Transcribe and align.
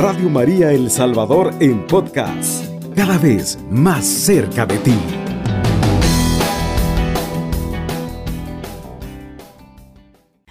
Radio 0.00 0.30
María 0.30 0.70
El 0.70 0.92
Salvador 0.92 1.52
en 1.58 1.84
podcast, 1.84 2.64
cada 2.94 3.18
vez 3.18 3.58
más 3.68 4.06
cerca 4.06 4.64
de 4.64 4.78
ti. 4.78 4.94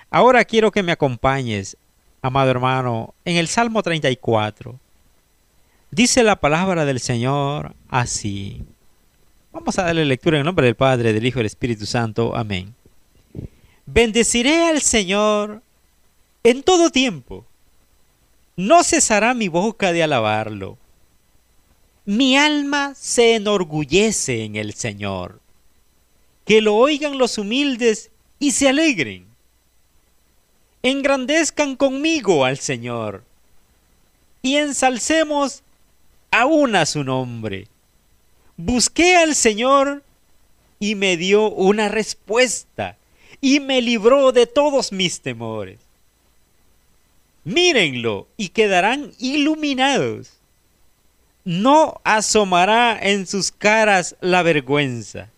Ahora 0.09 0.43
quiero 0.43 0.69
que 0.69 0.83
me 0.83 0.91
acompañes, 0.91 1.77
amado 2.21 2.51
hermano, 2.51 3.13
en 3.23 3.37
el 3.37 3.47
Salmo 3.47 3.81
34. 3.81 4.77
Dice 5.91 6.23
la 6.23 6.35
palabra 6.35 6.83
del 6.83 6.99
Señor 6.99 7.73
así. 7.87 8.65
Vamos 9.53 9.79
a 9.79 9.83
darle 9.83 10.03
lectura 10.03 10.37
en 10.37 10.43
nombre 10.43 10.65
del 10.65 10.75
Padre, 10.75 11.13
del 11.13 11.25
Hijo 11.25 11.39
y 11.39 11.43
del 11.43 11.45
Espíritu 11.45 11.85
Santo. 11.85 12.35
Amén. 12.35 12.75
Bendeciré 13.85 14.65
al 14.67 14.81
Señor 14.81 15.61
en 16.43 16.63
todo 16.63 16.89
tiempo. 16.89 17.45
No 18.57 18.83
cesará 18.83 19.35
mi 19.35 19.49
boca 19.49 19.93
de 19.93 20.01
alabarlo. 20.01 20.79
Mi 22.05 22.35
alma 22.35 22.95
se 22.95 23.35
enorgullece 23.35 24.45
en 24.45 24.55
el 24.55 24.73
Señor. 24.73 25.39
Que 26.43 26.61
lo 26.61 26.75
oigan 26.75 27.19
los 27.19 27.37
humildes 27.37 28.09
y 28.39 28.51
se 28.51 28.67
alegren. 28.67 29.27
Engrandezcan 30.81 31.75
conmigo 31.75 32.45
al 32.45 32.57
Señor 32.57 33.23
y 34.41 34.55
ensalcemos 34.55 35.61
aún 36.31 36.75
a 36.75 36.87
su 36.87 37.03
nombre. 37.03 37.67
Busqué 38.55 39.17
al 39.17 39.35
Señor 39.35 40.03
y 40.79 40.95
me 40.95 41.15
dio 41.15 41.51
una 41.51 41.89
respuesta 41.89 42.97
y 43.39 43.59
me 43.59 43.83
libró 43.83 44.31
de 44.31 44.47
todos 44.47 44.91
mis 44.91 45.21
temores. 45.21 45.86
Mírenlo 47.47 48.27
y 48.35 48.49
quedarán 48.49 49.13
iluminados. 49.19 50.33
No 51.45 52.01
asomará 52.03 52.99
en 53.01 53.25
sus 53.25 53.53
caras 53.53 54.17
la 54.19 54.43
vergüenza. 54.43 55.29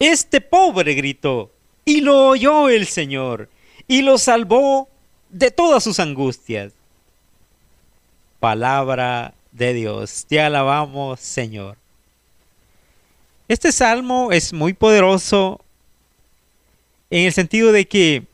Este 0.00 0.40
pobre 0.40 0.94
gritó, 0.94 1.52
y 1.84 2.00
lo 2.00 2.30
oyó 2.30 2.68
el 2.68 2.88
Señor, 2.88 3.48
y 3.86 4.02
lo 4.02 4.18
salvó 4.18 4.88
de 5.30 5.52
todas 5.52 5.84
sus 5.84 6.00
angustias. 6.00 6.72
Palabra 8.40 9.32
de 9.52 9.74
Dios, 9.74 10.26
te 10.28 10.40
alabamos, 10.40 11.20
Señor. 11.20 11.76
Este 13.46 13.70
salmo 13.70 14.32
es 14.32 14.52
muy 14.52 14.72
poderoso 14.72 15.60
en 17.10 17.26
el 17.26 17.32
sentido 17.32 17.70
de 17.70 17.86
que 17.86 18.26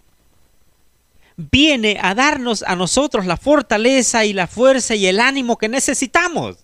viene 1.36 1.98
a 2.00 2.14
darnos 2.14 2.62
a 2.62 2.76
nosotros 2.76 3.26
la 3.26 3.36
fortaleza 3.36 4.24
y 4.24 4.32
la 4.32 4.46
fuerza 4.46 4.94
y 4.94 5.06
el 5.06 5.20
ánimo 5.20 5.56
que 5.56 5.68
necesitamos. 5.68 6.56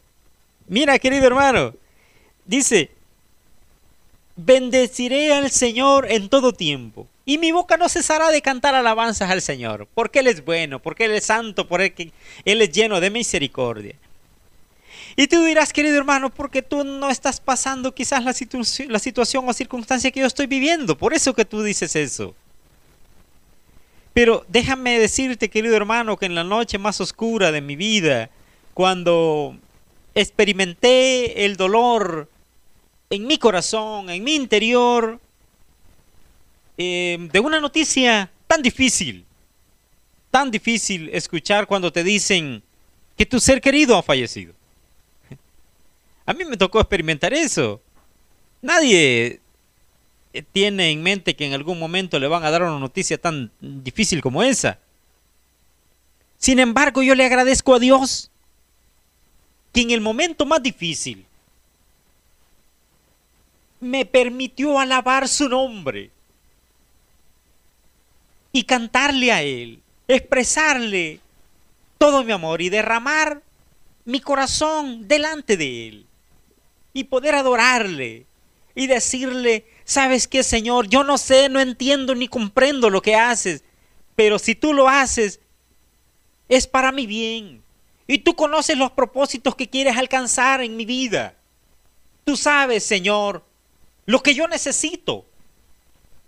Mira, 0.67 0.99
querido 0.99 1.27
hermano, 1.27 1.75
dice, 2.45 2.91
bendeciré 4.37 5.33
al 5.33 5.51
Señor 5.51 6.11
en 6.11 6.29
todo 6.29 6.53
tiempo. 6.53 7.07
Y 7.25 7.37
mi 7.37 7.53
boca 7.53 7.77
no 7.77 7.89
cesará 7.89 8.31
de 8.31 8.41
cantar 8.41 8.75
alabanzas 8.75 9.31
al 9.31 9.43
Señor, 9.43 9.87
porque 9.95 10.21
Él 10.21 10.29
es 10.29 10.45
bueno, 10.45 10.81
porque 10.81 11.05
Él 11.05 11.13
es 11.13 11.25
santo, 11.25 11.69
porque 11.69 12.13
Él 12.45 12.63
es 12.63 12.73
lleno 12.73 13.01
de 13.01 13.11
misericordia. 13.11 13.97
Y 15.17 15.27
tú 15.27 15.43
dirás, 15.43 15.73
querido 15.73 15.99
hermano, 15.99 16.31
porque 16.31 16.63
tú 16.63 16.85
no 16.85 17.11
estás 17.11 17.41
pasando 17.41 17.93
quizás 17.93 18.25
la, 18.25 18.33
situación 18.99 19.49
o 19.49 19.53
circunstancia 19.53 20.11
que 20.11 20.21
yo 20.21 20.27
estoy 20.27 20.47
viviendo. 20.47 20.97
Por 20.97 21.13
eso 21.13 21.35
que 21.35 21.45
tú 21.45 21.63
dices 21.63 21.97
eso. 21.97 22.35
Pero 24.19 24.45
déjame 24.49 24.99
decirte, 24.99 25.49
querido 25.49 25.77
hermano, 25.77 26.17
que 26.17 26.27
en 26.27 26.35
la 26.35 26.43
noche 26.43 26.77
más 26.77 27.01
oscura 27.01 27.53
de 27.53 27.61
mi 27.61 27.77
vida, 27.77 28.31
cuando 28.75 29.57
experimenté 30.13 31.45
el 31.45 31.57
dolor 31.57 32.29
en 33.11 33.29
mi 33.29 33.39
corazón, 33.39 34.11
en 34.11 34.25
mi 34.25 34.35
interior, 34.35 35.21
eh, 36.79 37.29
de 37.31 37.39
una 37.39 37.61
noticia 37.61 38.29
tan 38.49 38.61
difícil, 38.61 39.25
tan 40.33 40.51
difícil 40.51 41.11
escuchar 41.13 41.69
cuando 41.69 41.93
te 41.93 42.03
dicen 42.03 42.65
que 43.17 43.25
tu 43.25 43.39
ser 43.39 43.61
querido 43.61 43.97
ha 43.97 44.03
fallecido. 44.03 44.53
A 46.27 46.33
mí 46.33 46.45
me 46.45 46.57
tocó 46.57 46.81
experimentar 46.81 47.33
eso. 47.33 47.81
Nadie 48.63 49.39
tiene 50.43 50.91
en 50.91 51.03
mente 51.03 51.37
que 51.37 51.47
en 51.47 51.55
algún 51.55 51.79
momento 51.79 52.19
le 52.19 52.29
van 52.29 52.45
a 52.45 52.51
dar 52.51 52.63
una 52.63 52.79
noticia 52.79 53.19
tan 53.19 53.51
difícil 53.61 54.21
como 54.21 54.43
esa. 54.43 54.79
Sin 56.39 56.59
embargo, 56.59 57.03
yo 57.03 57.15
le 57.15 57.25
agradezco 57.25 57.75
a 57.75 57.79
Dios 57.79 58.31
que 59.73 59.81
en 59.81 59.91
el 59.91 60.01
momento 60.01 60.47
más 60.47 60.63
difícil 60.63 61.27
me 63.81 64.05
permitió 64.05 64.79
alabar 64.79 65.29
su 65.29 65.49
nombre 65.49 66.11
y 68.53 68.65
cantarle 68.65 69.33
a 69.33 69.43
Él, 69.43 69.81
expresarle 70.07 71.21
todo 71.99 72.25
mi 72.25 72.33
amor 72.33 72.63
y 72.63 72.69
derramar 72.69 73.43
mi 74.05 74.21
corazón 74.21 75.07
delante 75.07 75.57
de 75.57 75.89
Él 75.89 76.07
y 76.93 77.05
poder 77.05 77.35
adorarle 77.35 78.27
y 78.75 78.87
decirle, 78.87 79.65
¿sabes 79.89 80.29
qué, 80.29 80.43
Señor? 80.43 80.87
Yo 80.89 81.03
no 81.03 81.17
sé, 81.17 81.49
no 81.49 81.61
entiendo 81.61 82.15
ni 82.15 82.29
comprendo 82.29 82.91
lo 82.91 83.01
que 83.01 83.17
haces, 83.17 83.65
pero 84.15 84.39
si 84.39 84.55
tú 84.55 84.75
lo 84.75 84.87
haces, 84.87 85.41
es 86.51 86.67
para 86.67 86.93
mi 86.93 87.07
bien. 87.07 87.63
Y 88.07 88.19
tú 88.19 88.37
conoces 88.37 88.77
los 88.77 88.93
propósitos 88.93 89.55
que 89.55 89.71
quieres 89.71 89.97
alcanzar 89.97 90.61
en 90.61 90.77
mi 90.77 90.85
vida. 90.85 91.37
Tú 92.25 92.37
sabes, 92.37 92.85
Señor, 92.85 93.45
lo 94.05 94.23
que 94.23 94.35
yo 94.35 94.47
necesito. 94.47 95.25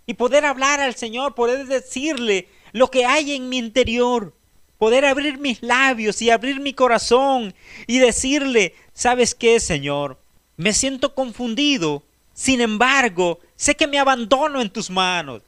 Y 0.07 0.15
poder 0.15 0.43
hablar 0.45 0.79
al 0.79 0.95
Señor, 0.95 1.35
poder 1.35 1.67
decirle 1.67 2.49
lo 2.71 2.89
que 2.89 3.05
hay 3.05 3.35
en 3.35 3.47
mi 3.47 3.59
interior. 3.59 4.33
Poder 4.79 5.05
abrir 5.05 5.37
mis 5.37 5.61
labios 5.61 6.19
y 6.23 6.31
abrir 6.31 6.59
mi 6.59 6.73
corazón 6.73 7.53
y 7.85 7.99
decirle, 7.99 8.73
¿sabes 8.93 9.35
qué, 9.35 9.59
Señor? 9.59 10.19
Me 10.57 10.73
siento 10.73 11.13
confundido. 11.13 12.03
Sin 12.33 12.61
embargo, 12.61 13.39
sé 13.61 13.75
que 13.75 13.85
me 13.85 13.99
abandono 13.99 14.59
en 14.59 14.71
tus 14.71 14.89
manos. 14.89 15.43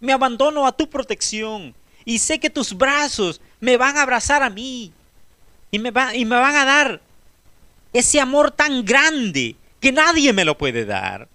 Me 0.00 0.14
abandono 0.14 0.66
a 0.66 0.72
tu 0.72 0.88
protección. 0.88 1.74
Y 2.06 2.18
sé 2.18 2.40
que 2.40 2.48
tus 2.48 2.72
brazos 2.72 3.42
me 3.60 3.76
van 3.76 3.98
a 3.98 4.02
abrazar 4.02 4.42
a 4.42 4.48
mí. 4.48 4.90
Y 5.70 5.78
me, 5.78 5.92
y 6.14 6.24
me 6.24 6.36
van 6.36 6.56
a 6.56 6.64
dar 6.64 7.02
ese 7.92 8.20
amor 8.20 8.52
tan 8.52 8.86
grande 8.86 9.54
que 9.80 9.92
nadie 9.92 10.32
me 10.32 10.46
lo 10.46 10.56
puede 10.56 10.86
dar. 10.86 11.28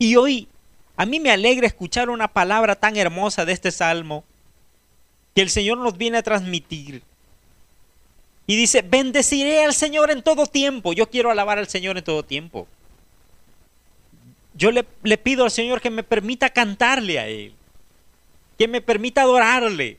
Y 0.00 0.16
hoy 0.16 0.48
a 0.96 1.06
mí 1.06 1.20
me 1.20 1.30
alegra 1.30 1.68
escuchar 1.68 2.10
una 2.10 2.26
palabra 2.26 2.74
tan 2.74 2.96
hermosa 2.96 3.44
de 3.44 3.52
este 3.52 3.70
salmo 3.70 4.24
que 5.32 5.42
el 5.42 5.50
Señor 5.50 5.78
nos 5.78 5.96
viene 5.96 6.18
a 6.18 6.24
transmitir. 6.24 7.04
Y 8.48 8.56
dice, 8.56 8.82
bendeciré 8.82 9.64
al 9.64 9.74
Señor 9.74 10.10
en 10.10 10.24
todo 10.24 10.46
tiempo. 10.46 10.92
Yo 10.92 11.08
quiero 11.08 11.30
alabar 11.30 11.58
al 11.58 11.68
Señor 11.68 11.96
en 11.98 12.02
todo 12.02 12.24
tiempo. 12.24 12.66
Yo 14.56 14.70
le, 14.70 14.86
le, 15.02 15.18
pido 15.18 15.44
al 15.44 15.50
Señor 15.50 15.80
que 15.80 15.90
me 15.90 16.02
permita 16.02 16.50
cantarle 16.50 17.18
a 17.18 17.28
Él. 17.28 17.54
Que 18.58 18.68
me 18.68 18.80
permita 18.80 19.22
adorarle. 19.22 19.98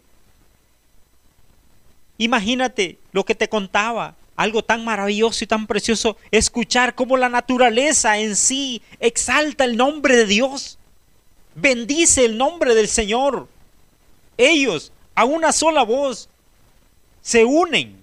Imagínate 2.17 2.97
lo 3.11 3.23
que 3.23 3.35
te 3.35 3.49
contaba. 3.49 4.15
Algo 4.35 4.63
tan 4.63 4.83
maravilloso 4.83 5.43
y 5.43 5.47
tan 5.47 5.67
precioso. 5.67 6.17
Escuchar 6.31 6.95
cómo 6.95 7.17
la 7.17 7.29
naturaleza 7.29 8.17
en 8.17 8.35
sí 8.35 8.81
exalta 8.99 9.63
el 9.65 9.77
nombre 9.77 10.15
de 10.15 10.25
Dios. 10.25 10.77
Bendice 11.55 12.25
el 12.25 12.37
nombre 12.37 12.75
del 12.75 12.87
Señor. 12.87 13.47
Ellos, 14.37 14.91
a 15.15 15.25
una 15.25 15.51
sola 15.51 15.83
voz, 15.83 16.29
se 17.21 17.45
unen 17.45 17.97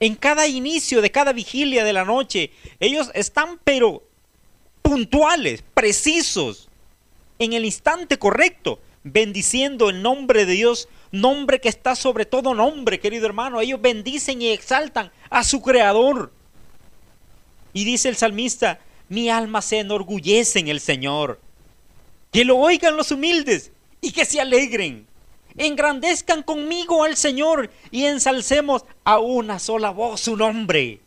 en 0.00 0.14
cada 0.14 0.46
inicio 0.46 1.00
de 1.00 1.10
cada 1.10 1.32
vigilia 1.32 1.84
de 1.84 1.92
la 1.92 2.04
noche, 2.04 2.50
ellos 2.80 3.10
están 3.14 3.58
pero 3.64 4.02
puntuales, 4.86 5.64
precisos, 5.74 6.68
en 7.38 7.52
el 7.52 7.64
instante 7.64 8.18
correcto, 8.18 8.78
bendiciendo 9.02 9.90
el 9.90 10.00
nombre 10.00 10.46
de 10.46 10.52
Dios, 10.52 10.88
nombre 11.10 11.60
que 11.60 11.68
está 11.68 11.96
sobre 11.96 12.24
todo 12.24 12.54
nombre, 12.54 13.00
querido 13.00 13.26
hermano. 13.26 13.60
Ellos 13.60 13.80
bendicen 13.80 14.40
y 14.40 14.48
exaltan 14.48 15.10
a 15.28 15.42
su 15.42 15.60
Creador. 15.60 16.32
Y 17.72 17.84
dice 17.84 18.08
el 18.08 18.16
salmista, 18.16 18.78
mi 19.08 19.28
alma 19.28 19.60
se 19.60 19.80
enorgullece 19.80 20.60
en 20.60 20.68
el 20.68 20.80
Señor. 20.80 21.40
Que 22.32 22.44
lo 22.44 22.56
oigan 22.56 22.96
los 22.96 23.10
humildes 23.10 23.72
y 24.00 24.12
que 24.12 24.24
se 24.24 24.40
alegren 24.40 25.06
engrandezcan 25.56 26.42
conmigo 26.42 27.04
al 27.04 27.16
Señor 27.16 27.70
y 27.90 28.04
ensalcemos 28.04 28.84
a 29.04 29.18
una 29.18 29.58
sola 29.58 29.90
voz 29.90 30.20
su 30.20 30.36
nombre. 30.36 31.00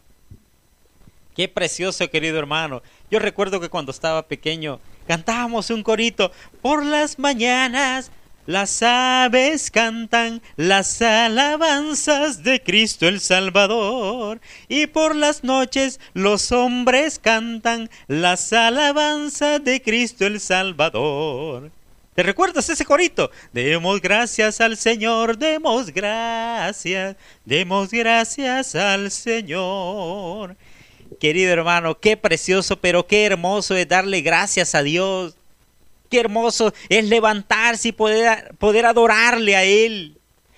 Qué 1.40 1.48
precioso, 1.48 2.10
querido 2.10 2.38
hermano. 2.38 2.84
Yo 3.10 3.18
recuerdo 3.18 3.62
que 3.62 3.70
cuando 3.70 3.94
estaba 3.94 4.28
pequeño 4.28 4.82
cantábamos 5.08 5.70
un 5.70 5.84
corito. 5.84 6.34
Por 6.62 6.84
las 6.84 7.18
mañanas 7.18 8.12
las 8.46 8.84
aves 8.84 9.72
cantan 9.72 10.42
las 10.58 11.02
alabanzas 11.02 12.44
de 12.44 12.62
Cristo 12.62 13.08
el 13.08 13.22
Salvador. 13.22 14.42
Y 14.68 14.88
por 14.88 15.16
las 15.16 15.46
noches 15.46 16.02
los 16.14 16.52
hombres 16.52 17.20
cantan 17.20 17.90
las 18.08 18.52
alabanzas 18.52 19.64
de 19.64 19.82
Cristo 19.82 20.26
el 20.26 20.42
Salvador. 20.42 21.72
¿Te 22.16 22.24
recuerdas 22.24 22.68
ese 22.68 22.84
corito? 22.84 23.32
Demos 23.54 24.02
gracias 24.02 24.60
al 24.60 24.76
Señor, 24.76 25.38
demos 25.38 25.90
gracias, 25.94 27.16
demos 27.46 27.92
gracias 27.92 28.76
al 28.76 29.10
Señor. 29.10 30.58
Querido 31.20 31.52
hermano, 31.52 32.00
qué 32.00 32.18
precioso, 32.18 32.80
pero 32.80 33.08
qué 33.08 33.26
hermoso 33.26 33.76
es 33.76 33.88
darle 33.88 34.22
gracias 34.22 34.76
a 34.76 34.84
Dios 34.84 35.36
Qué 36.10 36.20
hermoso 36.20 36.74
es 36.90 37.06
levantarse 37.06 37.90
y 37.90 37.92
poder, 37.92 38.56
poder 38.58 38.88
adorarle 38.88 39.56
a 39.56 39.64
Él, 39.64 40.18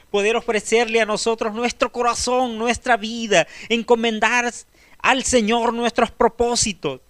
poder 0.10 0.38
ofrecerle 0.38 1.02
a 1.02 1.06
nosotros 1.06 1.54
nuestro 1.54 1.92
corazón, 1.92 2.58
nuestra 2.58 2.96
vida, 2.96 3.48
encomendar 3.68 4.52
al 5.00 5.24
Señor 5.24 5.74
nuestros 5.74 6.10
propósitos. 6.10 7.02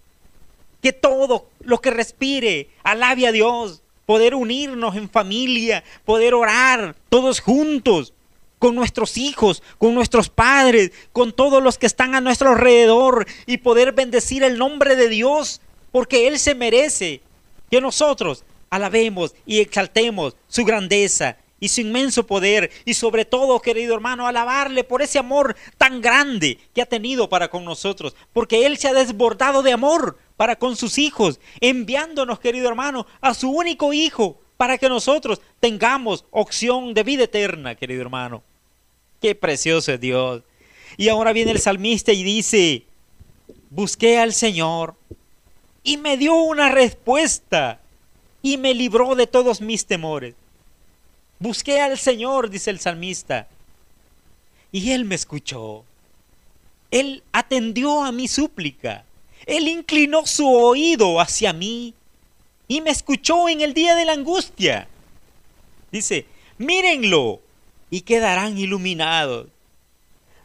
Que 0.81 0.91
todo 0.91 1.47
lo 1.59 1.79
que 1.81 1.91
respire 1.91 2.69
alabe 2.81 3.27
a 3.27 3.31
Dios, 3.31 3.83
poder 4.07 4.33
unirnos 4.33 4.95
en 4.95 5.07
familia, 5.07 5.83
poder 6.03 6.33
orar 6.33 6.95
todos 7.09 7.39
juntos 7.39 8.11
con 8.61 8.75
nuestros 8.75 9.17
hijos, 9.17 9.63
con 9.79 9.95
nuestros 9.95 10.29
padres, 10.29 10.91
con 11.11 11.33
todos 11.33 11.63
los 11.63 11.79
que 11.79 11.87
están 11.87 12.13
a 12.13 12.21
nuestro 12.21 12.51
alrededor 12.51 13.25
y 13.47 13.57
poder 13.57 13.91
bendecir 13.91 14.43
el 14.43 14.59
nombre 14.59 14.95
de 14.95 15.09
Dios, 15.09 15.61
porque 15.91 16.27
Él 16.27 16.37
se 16.37 16.53
merece 16.53 17.21
que 17.71 17.81
nosotros 17.81 18.43
alabemos 18.69 19.33
y 19.47 19.61
exaltemos 19.61 20.35
su 20.47 20.63
grandeza 20.63 21.37
y 21.59 21.69
su 21.69 21.81
inmenso 21.81 22.27
poder 22.27 22.69
y 22.85 22.93
sobre 22.93 23.25
todo, 23.25 23.59
querido 23.63 23.95
hermano, 23.95 24.27
alabarle 24.27 24.83
por 24.83 25.01
ese 25.01 25.17
amor 25.17 25.55
tan 25.79 25.99
grande 25.99 26.59
que 26.75 26.83
ha 26.83 26.85
tenido 26.85 27.29
para 27.29 27.49
con 27.49 27.65
nosotros, 27.65 28.15
porque 28.31 28.67
Él 28.67 28.77
se 28.77 28.87
ha 28.87 28.93
desbordado 28.93 29.63
de 29.63 29.73
amor 29.73 30.19
para 30.37 30.55
con 30.55 30.75
sus 30.75 30.99
hijos, 30.99 31.39
enviándonos, 31.61 32.39
querido 32.39 32.69
hermano, 32.69 33.07
a 33.21 33.33
su 33.33 33.49
único 33.49 33.91
hijo 33.91 34.39
para 34.55 34.77
que 34.77 34.87
nosotros 34.87 35.41
tengamos 35.59 36.25
opción 36.29 36.93
de 36.93 37.01
vida 37.01 37.23
eterna, 37.23 37.73
querido 37.73 38.03
hermano. 38.03 38.43
Qué 39.21 39.35
precioso 39.35 39.93
es 39.93 39.99
Dios. 39.99 40.41
Y 40.97 41.07
ahora 41.07 41.31
viene 41.31 41.51
el 41.51 41.59
salmista 41.59 42.11
y 42.11 42.23
dice, 42.23 42.85
busqué 43.69 44.17
al 44.17 44.33
Señor 44.33 44.95
y 45.83 45.97
me 45.97 46.17
dio 46.17 46.33
una 46.33 46.69
respuesta 46.69 47.79
y 48.41 48.57
me 48.57 48.73
libró 48.73 49.13
de 49.15 49.27
todos 49.27 49.61
mis 49.61 49.85
temores. 49.85 50.33
Busqué 51.39 51.79
al 51.79 51.97
Señor, 51.97 52.49
dice 52.49 52.71
el 52.71 52.79
salmista, 52.79 53.47
y 54.71 54.91
Él 54.91 55.05
me 55.05 55.15
escuchó. 55.15 55.85
Él 56.89 57.23
atendió 57.31 58.03
a 58.03 58.11
mi 58.11 58.27
súplica. 58.27 59.05
Él 59.45 59.67
inclinó 59.67 60.25
su 60.25 60.47
oído 60.47 61.19
hacia 61.19 61.53
mí 61.53 61.93
y 62.67 62.81
me 62.81 62.89
escuchó 62.89 63.47
en 63.49 63.61
el 63.61 63.73
día 63.73 63.95
de 63.95 64.05
la 64.05 64.13
angustia. 64.13 64.87
Dice, 65.91 66.25
mírenlo 66.57 67.41
y 67.91 68.01
quedarán 68.01 68.57
iluminados. 68.57 69.49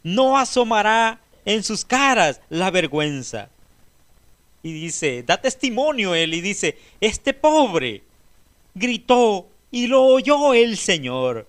No 0.03 0.37
asomará 0.37 1.21
en 1.47 1.63
sus 1.63 1.87
caras 1.87 2.43
la 2.51 2.71
vergüenza 2.71 3.49
y 4.63 4.73
dice, 4.73 5.23
da 5.23 5.41
testimonio 5.41 6.15
él 6.15 6.35
y 6.35 6.41
dice, 6.41 6.77
este 7.01 7.33
pobre 7.33 8.03
gritó 8.75 9.49
y 9.71 9.87
lo 9.87 10.03
oyó 10.03 10.55
el 10.55 10.77
Señor 10.77 11.47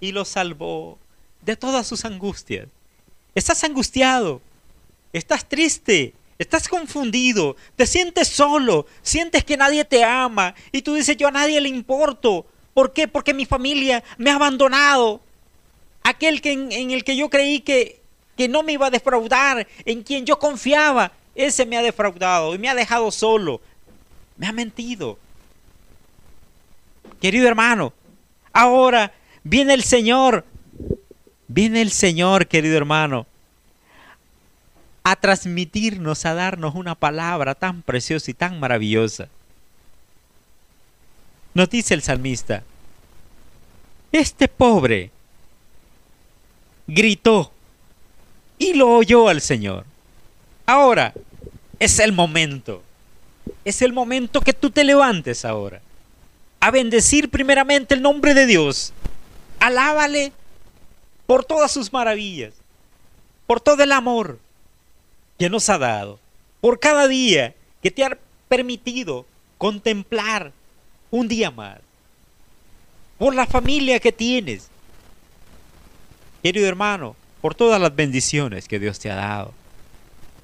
y 0.00 0.10
lo 0.12 0.24
salvó 0.24 0.98
de 1.42 1.56
todas 1.56 1.86
sus 1.86 2.04
angustias. 2.04 2.66
Estás 3.36 3.62
angustiado, 3.62 4.40
estás 5.12 5.48
triste, 5.48 6.14
estás 6.38 6.68
confundido, 6.68 7.54
te 7.76 7.86
sientes 7.86 8.26
solo, 8.26 8.86
sientes 9.02 9.44
que 9.44 9.56
nadie 9.56 9.84
te 9.84 10.02
ama 10.02 10.54
y 10.72 10.82
tú 10.82 10.94
dices, 10.94 11.16
yo 11.16 11.28
a 11.28 11.32
nadie 11.32 11.60
le 11.60 11.68
importo. 11.68 12.46
¿Por 12.74 12.92
qué? 12.92 13.08
Porque 13.08 13.34
mi 13.34 13.46
familia 13.46 14.02
me 14.18 14.30
ha 14.30 14.36
abandonado. 14.36 15.20
Aquel 16.02 16.40
que 16.40 16.52
en, 16.52 16.90
el 16.90 17.04
que 17.04 17.16
yo 17.16 17.28
creí 17.28 17.60
que, 17.60 18.00
que 18.36 18.48
no 18.48 18.62
me 18.62 18.72
iba 18.72 18.86
a 18.86 18.90
defraudar, 18.90 19.66
en 19.84 20.02
quien 20.02 20.24
yo 20.24 20.38
confiaba, 20.38 21.12
ese 21.34 21.66
me 21.66 21.76
ha 21.76 21.82
defraudado 21.82 22.54
y 22.54 22.58
me 22.58 22.68
ha 22.68 22.74
dejado 22.74 23.10
solo. 23.10 23.60
Me 24.36 24.46
ha 24.46 24.52
mentido. 24.52 25.18
Querido 27.20 27.46
hermano, 27.46 27.92
ahora 28.52 29.12
viene 29.42 29.74
el 29.74 29.82
Señor. 29.82 30.44
Viene 31.48 31.82
el 31.82 31.90
Señor, 31.90 32.46
querido 32.46 32.76
hermano, 32.76 33.26
a 35.02 35.16
transmitirnos, 35.16 36.24
a 36.24 36.34
darnos 36.34 36.76
una 36.76 36.94
palabra 36.94 37.56
tan 37.56 37.82
preciosa 37.82 38.30
y 38.30 38.34
tan 38.34 38.60
maravillosa. 38.60 39.28
Nos 41.54 41.68
dice 41.68 41.94
el 41.94 42.02
salmista, 42.02 42.62
este 44.12 44.48
pobre 44.48 45.10
gritó 46.86 47.52
y 48.58 48.74
lo 48.74 48.96
oyó 48.96 49.28
al 49.28 49.40
Señor. 49.40 49.84
Ahora, 50.66 51.12
es 51.78 51.98
el 51.98 52.12
momento. 52.12 52.82
Es 53.64 53.82
el 53.82 53.92
momento 53.92 54.40
que 54.40 54.52
tú 54.52 54.70
te 54.70 54.84
levantes 54.84 55.44
ahora. 55.44 55.80
A 56.60 56.70
bendecir 56.70 57.30
primeramente 57.30 57.94
el 57.94 58.02
nombre 58.02 58.34
de 58.34 58.46
Dios. 58.46 58.92
Alábale 59.58 60.32
por 61.26 61.44
todas 61.44 61.72
sus 61.72 61.92
maravillas. 61.92 62.54
Por 63.46 63.60
todo 63.60 63.82
el 63.82 63.92
amor 63.92 64.38
que 65.38 65.48
nos 65.48 65.68
ha 65.70 65.78
dado. 65.78 66.20
Por 66.60 66.78
cada 66.78 67.08
día 67.08 67.54
que 67.82 67.90
te 67.90 68.04
ha 68.04 68.18
permitido 68.48 69.24
contemplar 69.56 70.52
un 71.10 71.28
día 71.28 71.50
más. 71.50 71.78
Por 73.18 73.34
la 73.34 73.46
familia 73.46 74.00
que 74.00 74.12
tienes. 74.12 74.68
Querido 76.42 76.66
hermano, 76.66 77.16
por 77.40 77.54
todas 77.54 77.80
las 77.80 77.94
bendiciones 77.94 78.66
que 78.66 78.78
Dios 78.78 78.98
te 78.98 79.10
ha 79.10 79.16
dado. 79.16 79.52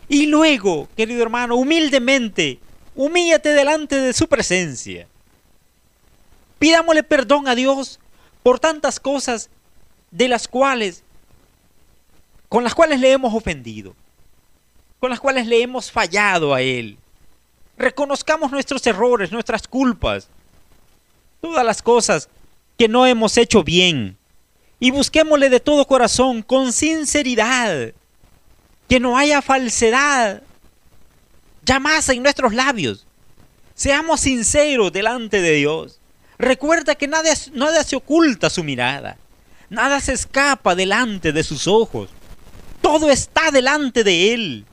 Y 0.08 0.26
luego, 0.26 0.88
querido 0.96 1.22
hermano, 1.22 1.56
humildemente, 1.56 2.58
humíllate 2.94 3.50
delante 3.50 3.96
de 3.96 4.12
su 4.12 4.28
presencia. 4.28 5.06
Pidámosle 6.58 7.02
perdón 7.02 7.48
a 7.48 7.54
Dios 7.54 7.98
por 8.42 8.60
tantas 8.60 9.00
cosas 9.00 9.50
de 10.10 10.29
las 10.29 10.48
cuales, 10.48 11.02
con 12.48 12.62
las 12.62 12.74
cuales 12.74 13.00
le 13.00 13.12
hemos 13.12 13.34
ofendido, 13.34 13.94
con 15.00 15.10
las 15.10 15.20
cuales 15.20 15.46
le 15.46 15.62
hemos 15.62 15.91
fallado 15.91 16.55
a 16.55 16.62
Él. 16.62 16.96
Reconozcamos 17.76 18.50
nuestros 18.52 18.86
errores, 18.86 19.32
nuestras 19.32 19.67
culpas, 19.69 20.29
todas 21.46 21.65
las 21.65 21.82
cosas 21.82 22.29
que 22.76 22.88
no 22.88 23.06
hemos 23.06 23.36
hecho 23.38 23.62
bien. 23.62 24.17
Y 24.79 24.91
busquémosle 24.91 25.48
de 25.48 25.60
todo 25.60 25.86
corazón, 25.86 26.43
con 26.43 26.72
sinceridad, 26.72 27.93
que 28.88 29.00
no 29.00 29.17
haya 29.17 29.41
falsedad 29.41 30.43
más 31.81 32.08
en 32.08 32.22
nuestros 32.22 32.55
labios. 32.55 33.06
Seamos 33.74 34.20
sinceros 34.20 34.93
delante 34.93 35.41
de 35.41 35.53
Dios. 35.53 36.00
Recuerda 36.38 36.94
que 36.94 37.08
nada, 37.08 37.31
nada 37.53 37.82
se 37.82 37.96
oculta 37.96 38.50
su 38.50 38.62
mirada. 38.62 39.19
Nada 39.69 40.00
se 40.00 40.12
escapa 40.12 40.74
delante 40.74 41.32
de 41.32 41.43
sus 41.43 41.67
ojos. 41.67 42.10
Todo 42.81 43.10
está 43.10 43.50
delante 43.50 44.05
de 44.05 44.32
Él. 44.32 44.65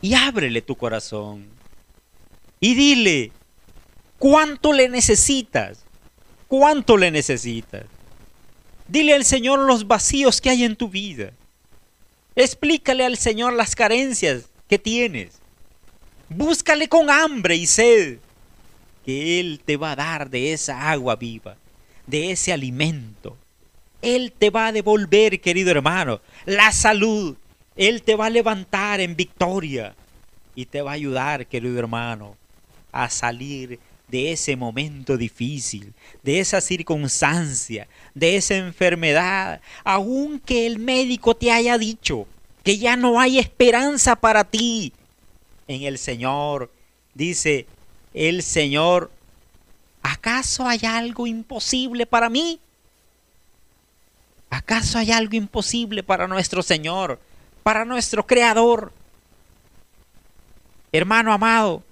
Y 0.00 0.14
ábrele 0.14 0.62
tu 0.62 0.76
corazón. 0.76 1.46
Y 2.60 2.74
dile, 2.74 3.32
¿cuánto 4.18 4.72
le 4.72 4.88
necesitas? 4.88 5.84
¿Cuánto 6.48 6.96
le 6.96 7.10
necesitas? 7.10 7.84
Dile 8.86 9.14
al 9.14 9.24
Señor 9.24 9.60
los 9.60 9.86
vacíos 9.86 10.40
que 10.40 10.50
hay 10.50 10.64
en 10.64 10.76
tu 10.76 10.88
vida. 10.88 11.32
Explícale 12.34 13.04
al 13.04 13.18
Señor 13.18 13.52
las 13.52 13.76
carencias 13.76 14.44
que 14.68 14.78
tienes. 14.78 15.38
Búscale 16.30 16.88
con 16.88 17.10
hambre 17.10 17.56
y 17.56 17.66
sed, 17.66 18.18
que 19.04 19.40
Él 19.40 19.60
te 19.64 19.76
va 19.76 19.92
a 19.92 19.96
dar 19.96 20.30
de 20.30 20.52
esa 20.52 20.90
agua 20.90 21.16
viva, 21.16 21.56
de 22.06 22.30
ese 22.30 22.52
alimento. 22.52 23.36
Él 24.02 24.32
te 24.32 24.50
va 24.50 24.68
a 24.68 24.72
devolver, 24.72 25.40
querido 25.40 25.70
hermano, 25.70 26.20
la 26.46 26.72
salud. 26.72 27.36
Él 27.76 28.02
te 28.02 28.14
va 28.14 28.26
a 28.26 28.30
levantar 28.30 29.00
en 29.00 29.16
victoria 29.16 29.94
y 30.54 30.66
te 30.66 30.82
va 30.82 30.92
a 30.92 30.94
ayudar, 30.94 31.46
querido 31.46 31.78
hermano, 31.78 32.36
a 32.92 33.08
salir 33.10 33.78
de 34.08 34.32
ese 34.32 34.56
momento 34.56 35.16
difícil, 35.16 35.92
de 36.22 36.40
esa 36.40 36.60
circunstancia, 36.60 37.86
de 38.14 38.36
esa 38.36 38.56
enfermedad, 38.56 39.60
aunque 39.84 40.66
el 40.66 40.78
médico 40.78 41.36
te 41.36 41.52
haya 41.52 41.78
dicho 41.78 42.26
que 42.64 42.78
ya 42.78 42.96
no 42.96 43.20
hay 43.20 43.38
esperanza 43.38 44.16
para 44.16 44.44
ti 44.44 44.92
en 45.66 45.82
el 45.82 45.98
Señor. 45.98 46.72
Dice, 47.14 47.66
el 48.14 48.42
Señor 48.42 49.10
¿acaso 50.02 50.66
hay 50.66 50.80
algo 50.84 51.26
imposible 51.26 52.06
para 52.06 52.28
mí? 52.28 52.60
¿Acaso 54.50 54.98
hay 54.98 55.12
algo 55.12 55.36
imposible 55.36 56.02
para 56.02 56.26
nuestro 56.26 56.62
Señor, 56.62 57.20
para 57.62 57.84
nuestro 57.84 58.26
Creador? 58.26 58.92
Hermano 60.90 61.32
amado, 61.32 61.82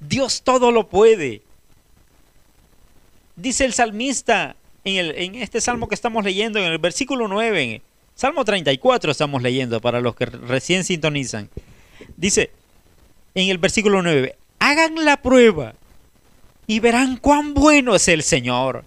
Dios 0.00 0.42
todo 0.42 0.72
lo 0.72 0.88
puede. 0.88 1.42
Dice 3.38 3.64
el 3.64 3.72
salmista 3.72 4.56
en, 4.82 5.36
este 5.36 5.60
salmo 5.60 5.86
que 5.86 5.94
estamos 5.94 6.24
leyendo, 6.24 6.58
en 6.58 6.64
el 6.64 6.78
versículo 6.78 7.28
9, 7.28 7.82
Salmo 8.16 8.44
34 8.44 9.12
estamos 9.12 9.42
leyendo 9.42 9.80
para 9.80 10.00
los 10.00 10.16
que 10.16 10.26
recién 10.26 10.82
sintonizan. 10.82 11.48
Dice 12.16 12.50
en 13.36 13.48
el 13.48 13.58
versículo 13.58 14.02
9, 14.02 14.34
hagan 14.58 15.04
la 15.04 15.22
prueba 15.22 15.74
y 16.66 16.80
verán 16.80 17.16
cuán 17.16 17.54
bueno 17.54 17.94
es 17.94 18.08
el 18.08 18.24
Señor. 18.24 18.84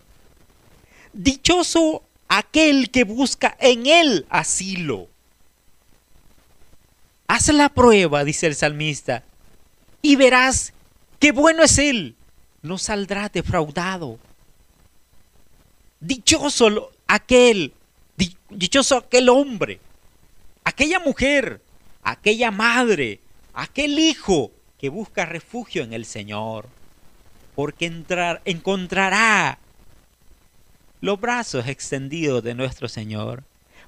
Dichoso 1.14 2.04
aquel 2.28 2.92
que 2.92 3.06
busca 3.06 3.56
en 3.58 3.88
él 3.88 4.26
asilo. 4.30 5.08
Haz 7.28 7.48
la 7.54 7.70
prueba, 7.70 8.26
dice 8.26 8.48
el 8.48 8.56
salmista, 8.56 9.24
y 10.02 10.18
verás 10.18 10.74
qué 11.20 11.32
bueno 11.32 11.64
es 11.64 11.78
él. 11.78 12.16
No 12.62 12.78
saldrá 12.78 13.30
defraudado. 13.30 14.20
Dichoso 16.02 16.92
aquel, 17.08 17.74
dichoso 18.50 18.98
aquel 18.98 19.30
hombre, 19.30 19.80
aquella 20.64 21.00
mujer, 21.00 21.62
aquella 22.04 22.52
madre, 22.52 23.20
aquel 23.54 23.98
hijo 24.00 24.52
que 24.78 24.90
busca 24.90 25.26
refugio 25.26 25.84
en 25.84 25.94
el 25.94 26.06
Señor, 26.06 26.68
porque 27.56 27.86
entrar, 27.86 28.42
encontrará 28.46 29.60
los 31.02 31.20
brazos 31.20 31.68
extendidos 31.68 32.44
de 32.44 32.56
nuestro 32.56 32.90
Señor 32.90 33.44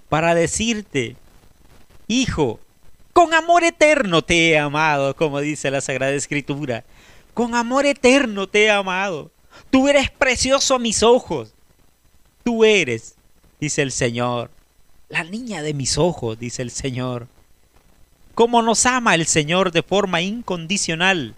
para 0.07 0.35
decirte, 0.35 1.15
hijo, 2.07 2.59
con 3.13 3.33
amor 3.35 3.63
eterno 3.63 4.23
te 4.23 4.49
he 4.49 4.57
amado, 4.57 5.15
como 5.15 5.39
dice 5.39 5.69
la 5.69 5.81
Sagrada 5.81 6.13
Escritura. 6.13 6.83
Con 7.33 7.55
amor 7.55 7.85
eterno 7.85 8.47
te 8.47 8.65
he 8.65 8.71
amado. 8.71 9.31
Tú 9.69 9.87
eres 9.87 10.09
precioso 10.09 10.75
a 10.75 10.79
mis 10.79 11.03
ojos. 11.03 11.53
Tú 12.43 12.65
eres, 12.65 13.15
dice 13.59 13.81
el 13.81 13.91
Señor, 13.91 14.51
la 15.09 15.23
niña 15.23 15.61
de 15.61 15.73
mis 15.73 15.97
ojos, 15.97 16.37
dice 16.37 16.61
el 16.61 16.71
Señor. 16.71 17.27
Cómo 18.35 18.61
nos 18.61 18.85
ama 18.85 19.15
el 19.15 19.27
Señor 19.27 19.71
de 19.71 19.83
forma 19.83 20.21
incondicional, 20.21 21.35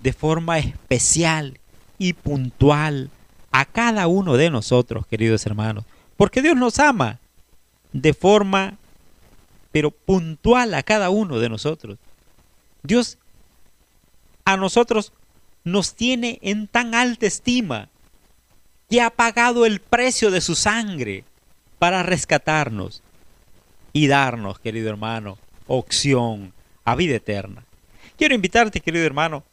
de 0.00 0.12
forma 0.12 0.58
especial 0.58 1.58
y 1.98 2.12
puntual 2.12 3.10
a 3.52 3.64
cada 3.64 4.06
uno 4.06 4.36
de 4.36 4.50
nosotros, 4.50 5.06
queridos 5.06 5.44
hermanos. 5.46 5.84
Porque 6.16 6.42
Dios 6.42 6.56
nos 6.56 6.78
ama 6.78 7.18
de 7.92 8.14
forma, 8.14 8.78
pero 9.72 9.90
puntual 9.90 10.74
a 10.74 10.82
cada 10.82 11.10
uno 11.10 11.38
de 11.38 11.48
nosotros. 11.48 11.98
Dios 12.82 13.18
a 14.44 14.56
nosotros 14.56 15.12
nos 15.64 15.94
tiene 15.94 16.38
en 16.42 16.68
tan 16.68 16.94
alta 16.94 17.26
estima 17.26 17.88
que 18.90 19.00
ha 19.00 19.10
pagado 19.10 19.64
el 19.66 19.80
precio 19.80 20.32
de 20.32 20.40
su 20.40 20.56
sangre 20.56 21.24
para 21.78 22.02
rescatarnos 22.02 23.02
y 23.92 24.08
darnos, 24.08 24.58
querido 24.58 24.90
hermano, 24.90 25.38
opción 25.68 26.52
a 26.84 26.96
vida 26.96 27.14
eterna. 27.14 27.64
Quiero 28.18 28.34
invitarte, 28.34 28.80
querido 28.80 29.06
hermano, 29.06 29.44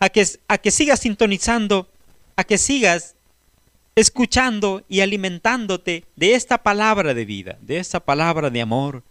a 0.00 0.08
que, 0.08 0.26
a 0.48 0.58
que 0.58 0.70
sigas 0.70 1.00
sintonizando, 1.00 1.88
a 2.36 2.44
que 2.44 2.56
sigas 2.56 3.16
escuchando 3.94 4.82
y 4.88 5.00
alimentándote 5.00 6.04
de 6.16 6.34
esta 6.34 6.62
palabra 6.62 7.12
de 7.12 7.26
vida, 7.26 7.58
de 7.60 7.78
esta 7.78 8.00
palabra 8.00 8.48
de 8.48 8.62
amor, 8.62 9.02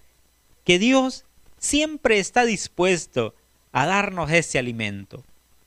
que 0.63 0.79
Dios 0.79 1.25
siempre 1.59 2.17
está 2.17 2.43
dispuesto 2.43 3.35
a 3.71 3.85
darnos 3.85 4.31
ese 4.31 4.57
alimento. 4.57 5.23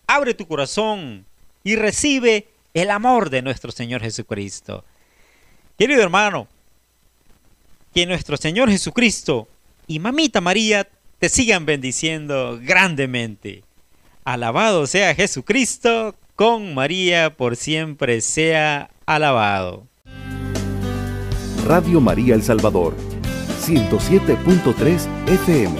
Abre 0.08 0.34
tu 0.34 0.48
corazón 0.48 1.24
y 1.62 1.76
recibe 1.76 2.48
el 2.74 2.90
amor 2.90 3.30
de 3.30 3.42
nuestro 3.42 3.72
Señor 3.72 4.00
Jesucristo. 4.02 4.84
Querido 5.78 6.02
hermano, 6.02 6.48
que 7.94 8.06
nuestro 8.06 8.36
Señor 8.36 8.70
Jesucristo 8.70 9.48
y 9.86 9.98
Mamita 9.98 10.40
María 10.40 10.88
te 11.18 11.28
sigan 11.28 11.66
bendiciendo 11.66 12.58
grandemente. 12.62 13.64
Alabado 14.24 14.86
sea 14.86 15.14
Jesucristo, 15.14 16.14
con 16.36 16.74
María 16.74 17.36
por 17.36 17.56
siempre 17.56 18.20
sea 18.20 18.90
alabado. 19.06 19.86
Radio 21.66 22.00
María 22.00 22.34
El 22.34 22.42
Salvador, 22.42 22.94
107.3 23.60 25.06
FM, 25.28 25.76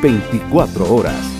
24 0.00 0.94
horas. 0.94 1.37